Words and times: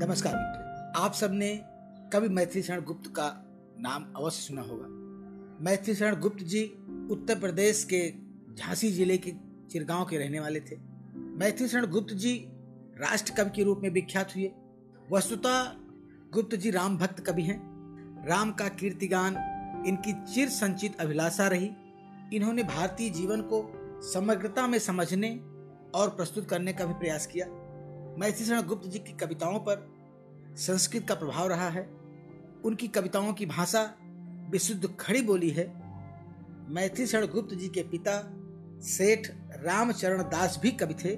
नमस्कार। 0.00 0.34
मित्रों 0.34 1.04
आप 1.04 1.12
सबने 1.12 1.60
कवि 2.12 2.28
मैथिली 2.28 2.62
शरण 2.62 2.80
गुप्त 2.80 3.10
का 3.10 3.44
नाम 3.78 4.12
अवश्य 4.16 4.42
सुना 4.42 4.62
होगा। 4.62 4.86
मैथिली 5.64 5.94
शरण 5.94 6.20
गुप्त 6.20 6.42
जी 6.44 6.64
उत्तर 7.10 7.38
प्रदेश 7.40 7.84
के 7.84 8.10
झांसी 8.54 8.90
ज़िले 8.90 9.18
के 9.18 9.32
चिरगांव 9.70 10.04
के 10.04 10.18
रहने 10.18 10.40
वाले 10.40 10.60
थे। 10.60 10.76
मैथिली 11.16 11.68
शरण 11.68 11.86
गुप्त 11.86 12.14
जी 12.14 12.48
राष्ट्र 13.00 13.34
कवि 13.34 13.50
के 13.50 13.62
रूप 13.62 13.80
में 13.82 13.90
विख्यात 13.90 14.36
हुए। 14.36 14.52
वस्तुतः 15.12 15.62
गुप्त 16.32 16.54
जी 16.54 16.70
राम 16.70 16.98
भक्त 16.98 17.20
कवि 17.20 17.42
हैं। 17.42 17.58
राम 18.28 18.52
का 18.52 18.68
कीर्तिगान 18.68 19.34
इनकी 19.86 20.12
चिर 20.34 20.48
संचित 20.48 21.00
अभिलाषा 21.00 21.48
रही। 21.48 21.70
इन्होंने 22.36 22.62
भारतीय 22.62 23.10
जीवन 23.10 23.40
को 23.40 23.72
समग्रता 24.12 24.66
में 24.66 24.78
समझने 24.78 25.40
और 25.94 26.08
प्रस्तुत 26.08 26.48
करने 26.48 26.72
का 26.72 26.84
भी 26.84 26.94
प्रयास 26.94 27.26
किया। 27.26 27.46
मैथिली 28.18 28.46
शरण 28.46 28.62
गुप्त 28.62 28.88
जी 28.88 28.98
की 28.98 29.12
कविताओं 29.12 29.58
पर 29.58 29.96
संस्कृत 30.56 31.06
का 31.08 31.14
प्रभाव 31.14 31.48
रहा 31.48 31.68
है। 31.68 31.90
उनकी 32.64 32.88
कविताओं 32.88 33.32
की 33.32 33.46
भाषा 33.46 33.94
विशुद्ध 34.50 34.96
खड़ी 35.00 35.22
बोली 35.22 35.50
है। 35.50 35.66
मैथिली 36.68 37.06
शरण 37.06 37.26
गुप्त 37.26 37.54
जी 37.54 37.68
के 37.68 37.82
पिता 37.82 38.32
सेठ 38.80 39.28
रामचरण 39.62 40.22
दास 40.22 40.58
भी 40.62 40.70
कवि 40.70 40.94
थे 40.94 41.14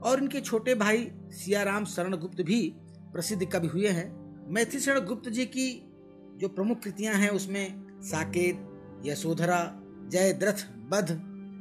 और 0.00 0.18
इनके 0.22 0.40
छोटे 0.40 0.74
भाई 0.74 1.12
सियाराम 1.30 1.84
शरण 1.84 2.16
गुप्त 2.16 2.42
भी 2.42 2.74
प्रसिद्ध 3.12 3.46
कवि 3.46 3.66
हुए 3.66 3.88
हैं। 3.88 4.08
मैथिली 4.48 4.80
शरण 4.80 5.00
गुप्त 5.00 5.28
जी 5.28 5.46
की 5.46 5.92
जो 6.36 6.48
प्रमुख 6.48 6.82
कृतियाँ 6.82 7.14
हैं 7.14 7.30
उसमें 7.30 7.86
साकेत, 8.02 8.68
यशोधरा, 9.06 9.72
जयद्रथ, 10.08 10.66
बध 10.76 11.12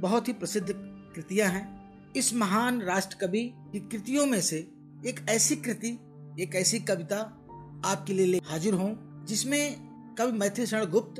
बहुत 0.01 0.27
ही 0.27 0.33
प्रसिद्ध 0.33 0.67
कृतियाँ 1.15 1.49
हैं। 1.49 1.74
इस 2.15 2.33
महान 2.33 2.81
राष्ट्र 2.81 3.17
कवि 3.21 3.41
की 3.71 3.79
कृतियों 3.79 4.25
में 4.25 4.41
से 4.41 4.57
एक 5.07 5.25
ऐसी 5.29 5.55
कृति, 5.55 5.89
एक 6.39 6.55
ऐसी 6.55 6.79
कविता 6.79 7.17
आपके 7.85 8.13
लिए 8.13 8.25
ले 8.25 8.37
हाजिर 8.43 8.73
हूँ, 8.73 9.25
जिसमें 9.27 10.15
कवि 10.15 10.31
मैथिली 10.31 10.67
शरण 10.67 10.85
गुप्त 10.85 11.19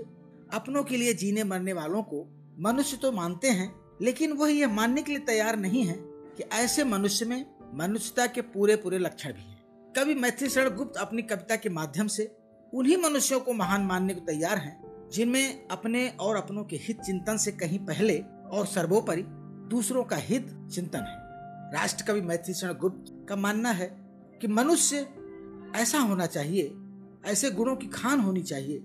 अपनों 0.54 0.84
के 0.84 0.98
लिए 0.98 1.14
जीने 1.14 1.44
मरने 1.44 1.74
वालों 1.74 2.04
को 2.04 2.24
मनुष्य 2.60 2.98
तो 2.98 3.12
मानते 3.12 3.50
हैं, 3.50 3.74
लेकिन 4.02 4.34
वह 4.34 4.52
यह 4.52 4.74
मानने 4.74 5.02
के 5.02 5.12
लिए 5.12 5.22
तैयार 5.22 5.60
नहीं 5.60 5.84
है 5.84 5.96
कि 6.38 6.44
ऐसे 6.54 6.84
मनुष्य 6.84 7.26
में 7.26 7.46
मनुष्यता 7.74 8.28
के 8.28 8.42
पूरे 8.42 8.76
पूरे 8.76 8.98
लक्षण 8.98 9.34
भी 9.34 9.42
हैं। 9.42 9.94
कवि 9.96 10.16
मैथिली 10.16 10.50
शरण 10.50 10.76
गुप्त 10.76 10.98
अपनी 10.98 11.22
कविता 11.22 11.56
के 11.56 11.70
माध्यम 11.70 12.08
से 12.08 12.36
उन्हीं 12.74 12.98
मनुष्यों 12.98 13.40
को 13.40 13.54
महान 13.54 13.82
मानने 13.82 14.14
को 14.14 14.26
तैयार 14.26 14.58
हैं, 14.58 15.10
जिनमें 15.14 15.68
अपने 15.68 16.08
और 16.20 16.36
अपनों 16.36 16.64
के 16.64 16.76
हित 16.76 17.02
चिंतन 17.02 17.38
से 17.38 17.52
कहीं 17.52 17.80
पहले 17.80 18.18
और 18.52 18.66
सर्वोपरि 18.66 19.26
दूसरों 19.70 20.04
का 20.04 20.16
हित 20.16 20.48
चिंतन 20.72 21.00
है। 21.00 21.26
राष्ट्र 21.74 22.06
कवि 22.08 22.54
शरण 22.54 22.74
गुप्त 22.74 23.26
का 23.30 23.36
मानना 23.36 23.70
है 23.70 23.88
कि 24.42 24.48
मनुष्य 24.48 25.08
ऐसा 25.76 26.00
होना 26.00 26.26
चाहिए, 26.26 26.76
ऐसे 27.26 27.52
गुणों 27.52 27.76
की 27.76 27.88
खान 27.88 28.20
होनी 28.20 28.42
चाहिए, 28.42 28.84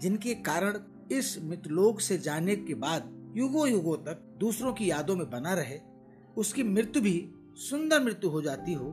जिनके 0.00 0.34
कारण 0.34 0.78
इस 1.12 1.38
मृतलोक 1.42 2.00
से 2.00 2.18
जाने 2.18 2.56
के 2.56 2.74
बाद 2.74 3.32
युगों 3.36 3.68
युगों 3.68 3.96
तक 3.96 4.36
दूसरों 4.40 4.72
की 4.72 4.90
यादों 4.90 5.16
में 5.16 5.30
बना 5.30 5.54
रहे, 5.54 5.78
उसकी 6.36 6.62
मृत्यु 6.62 7.02
भी 7.02 7.34
सुंदर 7.56 8.02
मृत्यु 8.02 8.30
हो 8.30 8.42
जाती 8.42 8.72
हो। 8.72 8.88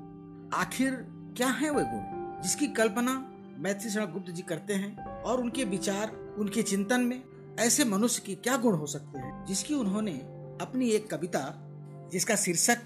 आखिर 0.53 0.91
क्या 1.37 1.47
है 1.47 1.69
वह 1.69 1.83
गुण 1.83 2.41
जिसकी 2.41 2.67
कल्पना 2.67 3.13
मैथिली 3.59 3.91
शरण 3.91 4.05
गुप्त 4.05 4.31
जी 4.31 4.41
करते 4.41 4.73
हैं 4.73 5.05
और 5.05 5.41
उनके 5.41 5.63
विचार, 5.63 6.35
उनके 6.39 6.61
चिंतन 6.61 7.01
में 7.01 7.23
ऐसे 7.59 7.85
मनुष्य 7.85 8.23
के 8.25 8.35
क्या 8.35 8.57
गुण 8.57 8.75
हो 8.75 8.85
सकते 8.85 9.19
हैं, 9.19 9.45
जिसकी 9.45 9.73
उन्होंने 9.73 10.21
अपनी 10.61 10.89
एक 10.89 11.09
कविता 11.09 11.41
जिसका 12.11 12.35
शीर्षक 12.35 12.79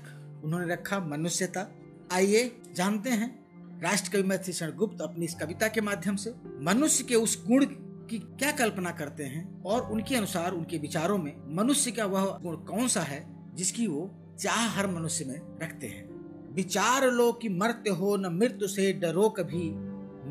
उन्होंने 0.43 0.73
रखा 0.73 0.99
मनुष्यता। 0.99 1.71
आइए 2.11 2.61
जानते 2.75 3.09
हैं 3.09 3.43
राष्ट्र 3.83 4.11
कवि 4.11 4.23
मैथिली 4.23 4.53
शरण 4.53 4.71
गुप्त 4.71 5.01
अपनी 5.01 5.25
इस 5.25 5.33
कविता 5.33 5.67
के 5.67 5.81
माध्यम 5.81 6.15
से 6.15 6.33
मनुष्य 6.61 7.03
के 7.03 7.15
उस 7.15 7.47
गुण 7.47 7.65
की 8.09 8.19
क्या 8.19 8.51
कल्पना 8.51 8.91
करते 8.91 9.23
हैं 9.23 9.63
और 9.63 9.91
उनके 9.91 10.15
अनुसार 10.15 10.51
उनके 10.51 10.77
विचारों 10.77 11.17
में 11.17 11.55
मनुष्य 11.55 11.91
का 11.91 12.05
वह 12.05 12.39
गुण 12.43 12.55
कौन 12.55 12.87
सा 12.87 13.01
है 13.01 13.51
जिसकी 13.55 13.87
वो 13.87 14.09
चाह 14.39 14.77
हर 14.77 14.87
मनुष्य 14.87 15.25
में 15.25 15.41
रखते 15.63 15.87
हैं। 15.87 16.13
विचार 16.53 17.11
लो 17.11 17.31
कि 17.33 17.49
मरते 17.49 17.89
हो, 17.89 18.17
न 18.17 18.25
मृत्यु 18.25 18.67
से 18.67 18.93
डरो 18.93 19.29
कभी। 19.29 19.69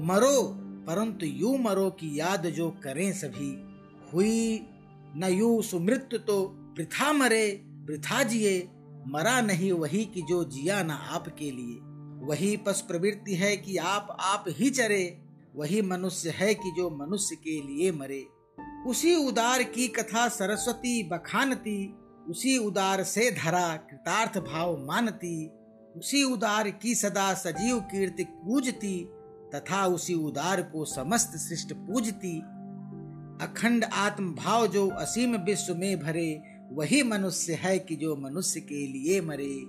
मरो, 0.06 0.58
परंतु 0.86 1.26
यू 1.26 1.56
मरो 1.56 1.90
की 1.90 2.20
याद 2.20 2.46
जो 2.46 2.70
करें 2.70 3.12
सभी। 3.12 3.64
हुई, 4.12 4.66
न 5.16 5.24
यू 5.24 5.62
सुमृत्यु 5.62 6.18
तो 6.18 6.61
वृथा 6.78 7.12
मरे, 7.12 7.62
वृथा 7.88 8.22
जिए, 8.22 8.68
मरा 9.08 9.40
नहीं 9.40 9.72
वही 9.72 10.04
कि 10.04 10.22
जो 10.22 10.44
जिया 10.44 10.82
ना 10.82 10.94
आपके 10.94 11.50
लिए। 11.50 11.80
वही 12.26 12.56
पस 12.56 12.84
प्रवृत्ति 12.88 13.34
है 13.34 13.56
कि 13.56 13.76
आप 13.76 14.16
आप 14.20 14.44
ही 14.48 14.70
चरे, 14.70 15.18
वही 15.56 15.82
मनुष्य 15.82 16.30
है 16.30 16.54
कि 16.54 16.72
जो 16.76 16.90
मनुष्य 16.90 17.36
के 17.36 17.60
लिए 17.62 17.92
मरे। 17.92 18.24
उसी 18.86 19.14
उदार 19.14 19.62
की 19.62 19.88
कथा 19.88 20.28
सरस्वती 20.28 21.02
बखानती, 21.02 21.94
उसी 22.28 22.58
उदार 22.58 23.02
से 23.02 23.30
धरा 23.30 23.76
कृतार्थ 23.76 24.38
भाव 24.38 24.86
मानती, 24.86 25.50
उसी 25.96 26.24
उदार 26.24 26.70
की 26.70 26.94
सदा 26.94 27.34
सजीव 27.34 27.80
कीर्ति 27.80 28.24
पूजती, 28.24 29.08
तथा 29.54 29.86
उसी 29.86 30.14
उदार 30.14 30.62
को 30.62 30.84
समस्त 30.84 31.32
सृष्ट 31.36 31.72
पूजती। 31.72 32.38
अखंड 33.44 33.84
आत्म 33.84 34.34
भाव 34.34 34.66
जो 34.66 34.88
असीम 34.88 35.36
विश्व 35.36 35.74
में 35.74 36.00
भरे 36.00 36.42
वही 36.74 37.02
मनुष्य 37.02 37.52
है 37.52 37.78
कि 37.78 37.96
जो 37.96 38.16
मनुष्य 38.16 38.60
के 38.60 38.86
लिए 38.86 39.20
मरे। 39.20 39.64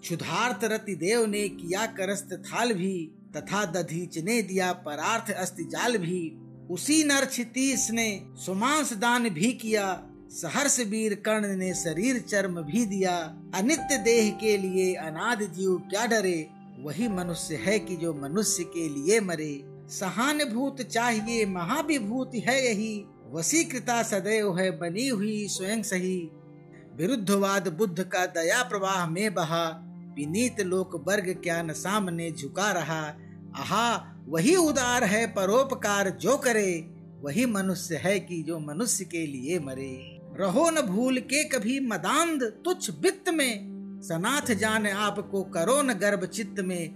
क्षुधार्थ 0.00 0.64
रति 0.64 0.94
देव 0.94 1.26
ने 1.26 1.48
किया 1.48 1.86
करस्त 1.86 2.28
थाल 2.32 2.72
भी, 2.72 3.10
तथा 3.36 3.64
दधीच 3.64 4.18
ने 4.18 4.42
दिया 4.42 4.72
परार्थ 4.72 5.30
अस्ति 5.30 5.64
जाल 5.64 5.96
भी। 5.96 6.36
उसी 6.70 7.04
नर 7.04 7.24
क्षितीस 7.24 7.90
ने 7.90 8.22
सुमांस 8.34 8.92
दान 8.92 9.28
भी 9.28 9.52
किया, 9.52 10.02
सहर्ष 10.30 10.80
वीर 10.80 11.14
कर्ण 11.14 11.56
ने 11.56 11.74
शरीर 11.74 12.20
चर्म 12.20 12.62
भी 12.62 12.86
दिया। 12.86 13.42
अनित्य 13.54 13.98
देह 13.98 14.30
के 14.30 14.56
लिए 14.58 14.94
अनाद 14.94 15.42
जीव 15.42 15.78
क्या 15.78 16.06
डरे? 16.06 16.48
वही 16.78 17.08
मनुष्य 17.08 17.54
है 17.54 17.78
कि 17.78 17.96
जो 17.96 18.14
मनुष्य 18.14 18.64
के 18.64 18.88
लिए 18.88 19.20
मरे। 19.20 19.62
सहानुभूत 19.88 20.82
चाहिए 20.82 21.46
महाभिभूत 21.46 22.30
है 22.34 22.66
यही। 22.66 23.04
वसीकृता 23.32 24.02
सदैव 24.02 24.58
है 24.58 24.78
बनी 24.78 25.08
हुई 25.08 25.48
स्वयं 25.48 25.82
सही। 25.82 26.30
विरुद्धवाद 26.98 27.68
बुद्ध 27.68 28.02
का 28.02 28.26
दया 28.26 28.62
प्रवाह 28.62 29.06
में 29.06 29.34
बहा। 29.34 29.64
विनीत 30.16 30.60
लोक 30.60 31.04
वर्ग 31.08 31.40
क्या 31.42 31.62
न 31.62 31.72
सामने 31.72 32.30
झुका 32.30 32.72
रहा। 32.72 33.02
आहा, 33.56 34.16
वही 34.26 34.56
उदार 34.56 35.04
है 35.04 35.26
परोपकार 35.26 36.10
जो 36.10 36.36
करे। 36.36 36.90
वही 37.20 37.46
मनुष्य 37.46 37.96
है 37.96 38.20
कि 38.20 38.42
जो 38.42 38.58
मनुष्य 38.58 39.04
के 39.04 39.26
लिए 39.26 39.58
मरे। 39.58 40.20
रहो 40.36 40.70
न 40.70 40.80
भूल 40.80 41.18
के 41.18 41.44
कभी 41.44 41.80
मदांध 41.80 42.42
तुच्छ 42.42 42.90
वित्त 42.90 43.28
में। 43.28 43.68
सनाथ 44.02 44.54
जान 44.54 44.86
आपको 44.86 45.42
करो 45.42 45.82
न 45.82 45.92
गर्भ 45.94 46.24
चित्त 46.24 46.60
में। 46.60 46.88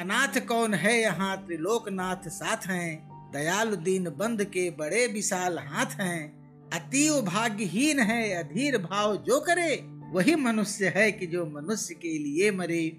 अनाथ 0.00 0.40
कौन 0.40 0.74
है 0.74 1.00
यहाँ 1.00 1.46
त्रिलोकनाथ 1.46 2.28
साथ 2.28 2.66
हैं। 2.66 3.08
दयालु 3.32 3.76
दीन 3.76 4.04
बंद 4.04 4.44
के 4.44 4.70
बड़े 4.70 5.06
विशाल 5.06 5.58
हाथ 5.58 5.86
हैं। 5.86 6.45
अतीव 6.72 7.22
भाग्यहीन 7.22 8.00
है, 8.00 8.34
अधीर 8.34 8.78
भाव 8.78 9.16
जो 9.16 9.40
करे, 9.40 9.76
वही 10.12 10.34
मनुष्य 10.34 10.92
है 10.96 11.12
कि 11.12 11.26
जो 11.26 11.46
मनुष्य 11.46 11.94
के 11.94 12.18
लिए 12.18 12.50
मरे। 12.50 12.96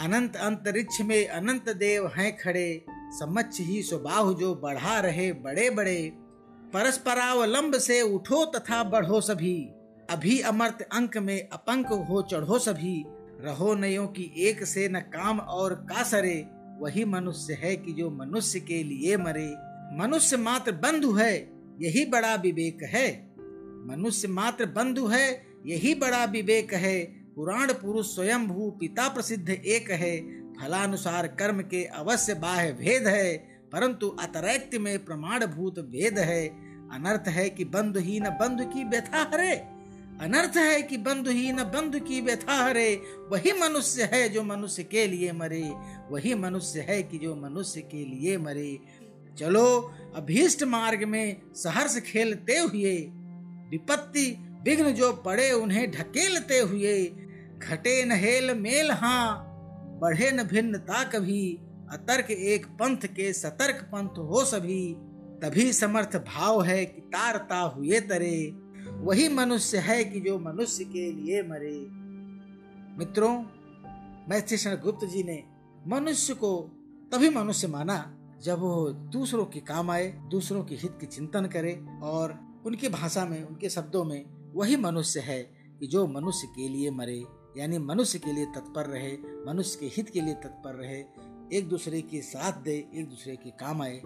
अनंत 0.00 0.36
अंतरिक्ष 0.36 1.00
में 1.00 1.28
अनंत 1.28 1.68
देव 1.68 2.06
हैं 2.06 2.36
खड़े, 2.36 2.84
समक्ष 2.90 3.60
ही 3.60 3.82
स्वभाव 3.82 4.34
जो 4.34 4.54
बढ़ा 4.54 5.00
रहे 5.00 5.32
बड़े 5.32 5.70
बड़े 5.70 6.12
परस्परावलंब 6.74 7.78
से 7.78 8.00
उठो 8.02 8.44
तथा 8.44 8.84
बढ़ो 8.84 9.20
सभी। 9.20 9.68
अभी 10.10 10.40
अमर्त 10.40 10.82
अंक 10.82 11.18
में 11.18 11.48
अपंक 11.48 11.86
हो 11.86 12.22
चढ़ो 12.22 12.58
सभी। 12.58 13.04
रहो 13.40 13.74
नयो 13.74 14.06
की 14.06 14.34
एक 14.38 14.64
से 14.64 14.88
न 14.88 15.00
काम 15.00 15.38
और 15.40 15.74
का 15.74 16.02
सरे 16.02 16.48
वही 16.78 17.04
मनुष्य 17.04 17.54
है 17.54 17.76
कि 17.76 17.92
जो 17.92 18.10
मनुष्य 18.10 18.60
के 18.60 18.82
लिए 18.84 19.16
मरे। 19.16 19.54
मनुष्य 19.96 20.36
मात्र 20.36 20.72
बंधु 20.72 21.12
है 21.12 21.55
यही 21.80 22.04
बड़ा 22.04 22.34
विवेक 22.34 22.82
है। 22.82 23.34
मनुष्य 23.86 24.28
मात्र 24.28 24.66
बंधु 24.66 25.06
है, 25.06 25.46
यही 25.66 25.94
बड़ा 25.94 26.24
विवेक 26.24 26.74
है। 26.74 27.04
पुराण 27.04 27.72
पुरुष 27.72 28.14
स्वयं 28.14 28.46
भू 28.46 28.70
पिता 28.70 29.08
प्रसिद्ध 29.08 29.50
एक 29.50 29.90
है। 29.90 30.20
फलानुसार 30.52 31.26
कर्म 31.26 31.60
के 31.60 31.84
अवश्य 31.84 32.34
बाह्य 32.34 32.72
भेद 32.72 33.06
है, 33.06 33.36
परंतु 33.72 34.08
अतरैक्त 34.08 34.76
में 34.76 35.04
प्रमाण 35.04 35.46
भूत 35.46 35.78
भेद 35.78 36.18
है। 36.18 36.48
अनर्थ 36.92 37.28
है 37.28 37.50
कि 37.50 37.64
बंधु 37.64 38.00
ही 38.00 38.20
न 38.20 38.24
बंधु 38.24 38.64
की 38.64 38.84
व्यथा 38.84 39.30
हरे। 39.34 39.76
अनर्थ 40.20 40.56
है 40.56 40.82
कि 40.82 40.96
बंधु 40.96 41.30
ही 41.30 41.52
न 41.52 41.56
बंधु 41.56 42.00
की 42.00 42.20
व्यथा 42.20 42.64
हरे। 42.64 43.02
वही 43.30 43.52
मनुष्य 43.52 44.10
है 44.12 44.28
जो 44.28 44.42
मनुष्य 44.42 44.82
के 44.82 45.06
लिए 45.06 45.32
मरे। 45.32 45.72
वही 46.10 46.34
मनुष्य 46.34 46.80
है 46.80 47.02
कि 47.02 47.18
जो 47.18 47.36
मनुष्य 47.36 47.80
के 47.80 48.04
लिए 48.04 48.38
मरे। 48.38 48.78
चलो 49.38 49.92
अभीष्ट 50.16 50.62
मार्ग 50.62 51.04
में 51.04 51.42
सहर्ष 51.54 51.98
खेलते 51.98 52.58
हुए, 52.58 52.96
विपत्ति, 53.70 54.38
विघ्न 54.64 54.90
जो 54.90 55.12
पड़े 55.12 55.52
उन्हें 55.52 55.90
ढकेलते 55.90 56.58
हुए, 56.58 57.04
घटे 57.58 58.04
न 58.04 58.12
हेल 58.12 58.54
मेल 58.54 58.90
हाँ 58.90 59.42
बढ़े 60.02 60.30
न 60.30 60.42
भिन्नता 60.42 61.04
कभी, 61.04 61.58
अतर्क 61.90 62.30
एक 62.30 62.66
पंथ 62.66 62.96
के 62.96 63.32
सतर्क 63.32 63.74
पंथ 63.74 64.18
हो 64.18 64.44
सभी, 64.44 64.94
तभी 65.42 65.72
समर्थ 65.72 66.16
भाव 66.16 66.62
है 66.62 66.84
कि 66.86 67.00
तारता 67.00 67.58
हुए 67.58 68.00
तरे, 68.00 68.52
वही 68.88 69.28
मनुष्य 69.28 69.78
है 69.78 70.04
कि 70.04 70.20
जो 70.20 70.38
मनुष्य 70.38 70.84
के 70.84 71.12
लिए 71.12 71.42
मरे। 71.42 72.06
मित्रों 72.98 73.44
मैथिली 74.28 74.76
गुप्त 74.76 75.06
जी 75.06 75.22
ने 75.22 75.44
मनुष्य 75.86 76.34
को 76.34 76.70
तभी 77.12 77.28
मनुष्य 77.28 77.68
माना 77.68 78.12
जब 78.42 78.58
वो 78.58 78.90
दूसरों 78.90 79.44
के 79.44 79.60
काम 79.60 79.90
आए, 79.90 80.18
दूसरों 80.30 80.64
के 80.64 80.74
हित 80.74 80.98
की 81.00 81.06
चिंतन 81.06 81.46
करे 81.46 81.86
और 82.02 82.40
उनकी 82.66 82.88
भाषा 82.88 83.24
में, 83.24 83.44
उनके 83.44 83.68
शब्दों 83.68 84.04
में 84.04 84.26
वही 84.54 84.76
मनुष्य 84.76 85.20
है 85.20 85.42
कि 85.80 85.86
जो 85.86 86.06
मनुष्य 86.06 86.46
के 86.46 86.68
लिए 86.68 86.90
मरे, 86.90 87.24
यानी 87.56 87.78
मनुष्य 87.78 88.18
के 88.18 88.32
लिए 88.32 88.46
तत्पर 88.46 88.86
रहे, 88.86 89.12
मनुष्य 89.46 89.78
के 89.80 89.86
हित 89.86 90.08
के 90.08 90.20
लिए 90.20 90.34
तत्पर 90.34 90.74
रहे, 90.74 91.04
एक 91.52 91.68
दूसरे 91.68 92.02
के 92.02 92.22
साथ 92.22 92.52
दे, 92.52 92.88
एक 92.94 93.08
दूसरे 93.08 93.36
के 93.36 93.50
काम 93.50 93.82
आए। 93.82 94.02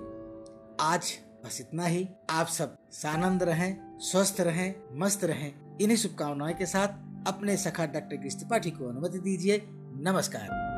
आज 0.81 1.19
बस 1.44 1.61
इतना 1.61 1.85
ही। 1.85 2.09
आप 2.31 2.47
सब 2.47 2.77
सानंद 2.91 3.43
रहें, 3.43 3.99
स्वस्थ 3.99 4.41
रहें, 4.41 4.75
मस्त 4.93 5.25
रहें। 5.25 5.79
इन्हीं 5.81 5.97
शुभकामनाएँ 5.97 6.55
के 6.55 6.67
साथ 6.67 6.88
अपने 7.29 7.56
सखा 7.56 7.87
डॉक्टर 7.87 8.17
कृष्ण 8.17 8.38
त्रिपाठी 8.38 8.71
को 8.71 8.88
अनुमति 8.88 9.19
दीजिए। 9.19 9.62
नमस्कार। 9.97 10.69